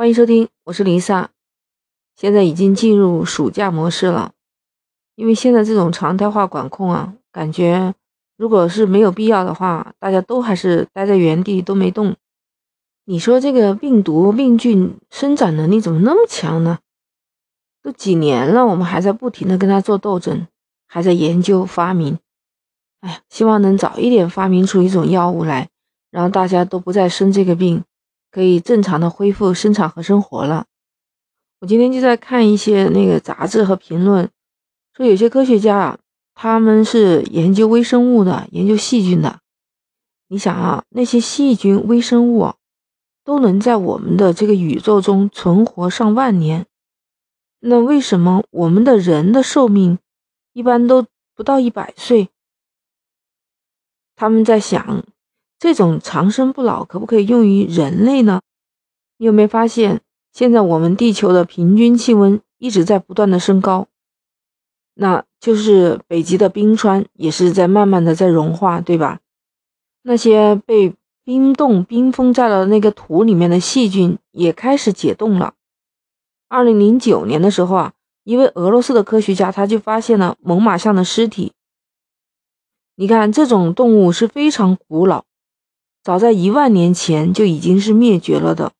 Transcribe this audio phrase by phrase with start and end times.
[0.00, 1.28] 欢迎收听，我是丽萨。
[2.16, 4.32] 现在已经进入暑假模式了，
[5.14, 7.94] 因为现在这种常态化管控啊，感觉
[8.38, 12.16] 如果是没有必要的话，大家都还是待在原地都没动。
[13.04, 16.78] 你说这个病毒病菌生长能力怎么那么强呢？
[17.82, 20.46] 都几年了，我们还在不停的跟它做斗争，
[20.86, 22.18] 还在研究发明。
[23.02, 25.68] 哎呀，希望能早一点发明出一种药物来，
[26.10, 27.84] 然后大家都不再生这个病。
[28.30, 30.66] 可以正常的恢复生产和生活了。
[31.60, 34.30] 我今天就在看一些那个杂志和评论，
[34.94, 35.98] 说有些科学家啊，
[36.34, 39.40] 他们是研究微生物的，研究细菌的。
[40.28, 42.54] 你想啊，那些细菌、微生物
[43.24, 46.66] 都能在我们的这个宇宙中存活上万年，
[47.58, 49.98] 那为什么我们的人的寿命
[50.52, 52.30] 一般都不到一百岁？
[54.14, 55.04] 他们在想。
[55.60, 58.40] 这种长生不老可不可以用于人类呢？
[59.18, 60.00] 你有没有发现，
[60.32, 63.86] 现在我们地球的平均气温一直在不断的升高，
[64.94, 69.20] 那就是北极的冰川也是在慢慢的在融化，对吧？
[70.00, 70.94] 那些被
[71.24, 75.52] 冰冻冰封在了那个土里面的细菌也开始解冻了。
[76.48, 77.92] 二零零九年的时候啊，
[78.24, 81.52] 一位俄罗斯的科学家他就发现了猛犸象的尸体。
[82.94, 85.26] 你看，这种动物是非常古老。
[86.02, 88.72] 早在一万年前就已经是灭绝了的，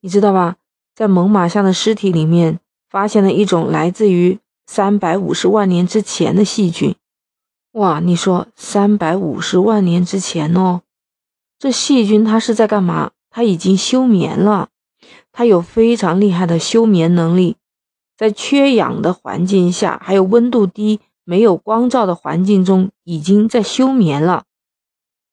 [0.00, 0.56] 你知道吧？
[0.94, 6.94] 在猛犸象的尸体里面发现了一种来自于三百五十万年之前的细菌。
[7.72, 10.82] 哇，你说三百五十万年之前哦，
[11.58, 13.12] 这细菌它是在干嘛？
[13.30, 14.70] 它已经休眠了，
[15.30, 17.56] 它有非常厉害的休眠能力，
[18.18, 24.42] 在缺氧的环境下，还有温度低、没有光照的环境中，已经在休眠了。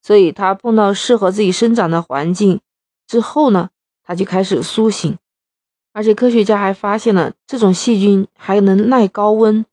[0.07, 2.61] 所以，它碰到适合自己生长的环境
[3.05, 3.71] 之后呢，
[4.05, 5.17] 它就开始苏醒。
[5.91, 9.65] 而且，科学家还发现了这种细菌还能耐高温、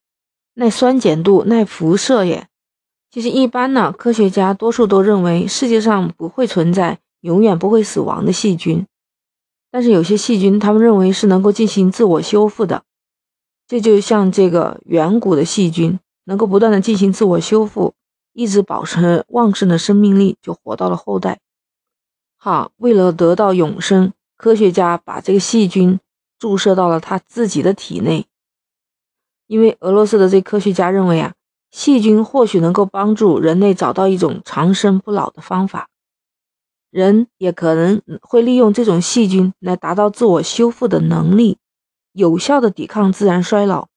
[0.55, 2.49] 耐酸碱度、耐辐射耶。
[3.13, 8.85] 其实，一般呢，科学家多数都认为世界上不会存在永远不会死亡的细菌。
[9.71, 12.83] 但是，有些细菌他们认为是能够进行自我修复的。
[13.69, 17.95] 这就像这个远古的细菌，能够不断的进行自我修复。
[18.35, 21.39] 一直保持旺盛的生命力，就活到了后代。
[22.37, 25.99] 好，为了得到永生，科学家把这个细菌
[26.39, 28.27] 注射到了他自己的体内。
[29.47, 31.35] 因为俄罗斯的这科学家认为啊，
[31.71, 35.89] 细菌或许能够帮助人类找到一种长生不老的方法，
[36.91, 41.59] 人也可能会利用这种细菌来达到自我修复的能力，
[42.13, 43.89] 有效的抵抗自然衰老。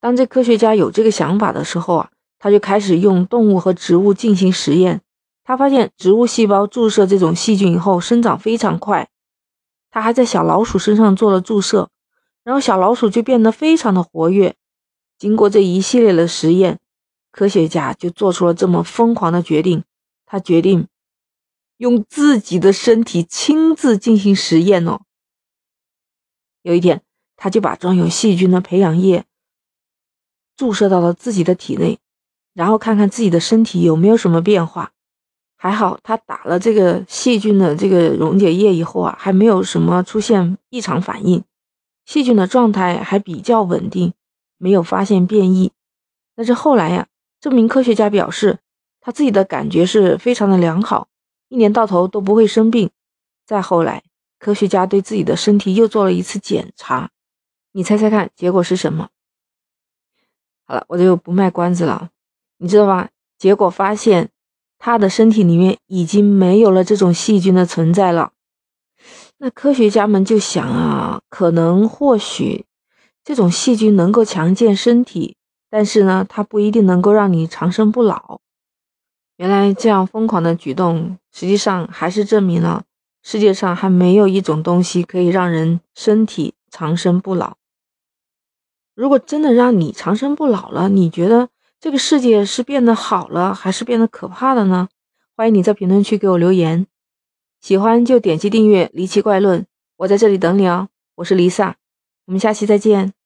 [0.00, 2.10] 当这科学家有这个想法的时候啊。
[2.38, 5.00] 他就开始用动物和植物进行实验，
[5.44, 9.08] 他发现植物细胞注射这种细菌以后生长非常快。
[9.90, 11.90] 他还在小老鼠身上做了注射，
[12.44, 14.54] 然后小老鼠就变得非常的活跃。
[15.18, 16.78] 经过这一系列的实验，
[17.32, 19.82] 科学家就做出了这么疯狂的决定。
[20.26, 20.86] 他决定
[21.78, 25.00] 用自己的身体亲自进行实验哦。
[26.62, 27.02] 有一天，
[27.34, 29.24] 他就把装有细菌的培养液
[30.54, 31.98] 注射到了自己的体内。
[32.54, 34.92] 然后看看自己的身体有没有什么变化，
[35.56, 41.44] 还好他打了这个细菌的这个溶解液以后啊，还没有什么出现异常反应，
[42.04, 44.12] 细菌的状态还比较稳定，
[44.56, 45.72] 没有发现变异。
[46.34, 47.06] 但是后来呀，
[47.40, 48.58] 这名科学家表示，
[49.00, 51.08] 他自己的感觉是非常的良好，
[51.48, 52.90] 一年到头都不会生病。
[53.46, 54.02] 再后来，
[54.38, 57.10] 科学家对自己的身体又做了一次检查，
[57.72, 59.08] 你猜猜看结果是什么？
[60.64, 62.10] 好了，我就不卖关子了。
[62.58, 63.10] 你知道吧？
[63.38, 64.30] 结果发现，
[64.78, 68.32] 他的身体里面已经没有了这种细菌的存在了。
[69.38, 72.66] 那科学家们就想啊，可能或许
[73.22, 75.36] 这种细菌能够强健身体，
[75.70, 78.40] 但是呢，它不一定能够让你长生不老。
[79.36, 82.82] 原来这样疯狂的举动，实际上还是证明了
[83.22, 87.56] 世界上还没有一种东西可以让人身体长生不老。
[88.96, 91.50] 如果真的让你长生不老了，你觉得？
[91.80, 94.88] 这个世界是变得好了，还是变得可怕了呢？
[95.36, 96.88] 欢迎你在评论区给我留言，
[97.60, 99.60] 喜欢就点击订阅《离奇怪论》，
[99.98, 100.88] 我在这里等你哦。
[101.14, 101.74] 我是 Lisa，
[102.26, 103.17] 我们下期再见。